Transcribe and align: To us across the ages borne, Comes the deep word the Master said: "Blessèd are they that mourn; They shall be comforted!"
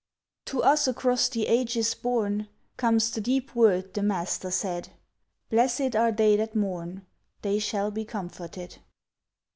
To 0.45 0.63
us 0.63 0.87
across 0.87 1.29
the 1.29 1.45
ages 1.45 1.93
borne, 1.93 2.47
Comes 2.75 3.11
the 3.11 3.21
deep 3.21 3.53
word 3.53 3.93
the 3.93 4.01
Master 4.01 4.49
said: 4.49 4.89
"Blessèd 5.51 5.93
are 5.93 6.11
they 6.11 6.35
that 6.37 6.55
mourn; 6.55 7.05
They 7.43 7.59
shall 7.59 7.91
be 7.91 8.03
comforted!" 8.03 8.79